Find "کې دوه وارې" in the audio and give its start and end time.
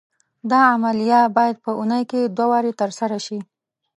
2.11-2.71